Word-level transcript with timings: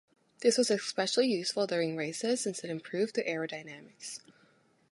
This 0.39 0.57
was 0.57 0.71
especially 0.71 1.27
useful 1.27 1.67
during 1.67 1.95
races, 1.95 2.41
since 2.41 2.63
it 2.63 2.71
improved 2.71 3.13
the 3.13 3.21
aerodynamics. 3.23 4.21